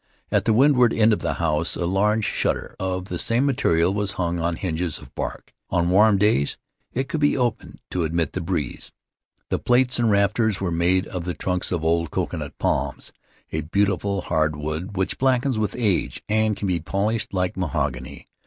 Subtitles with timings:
[0.31, 4.13] At the windward end of the house, a large shutter of the same material was
[4.13, 6.57] hung on hinges of bark; on warm days
[6.91, 8.91] it could be opened to admit the breeze.
[9.51, 13.13] The plates and rafters were made of the trunks of old coconut palms—
[13.51, 18.27] a beautiful hard wood which blackens with age and can be polished like mahogany.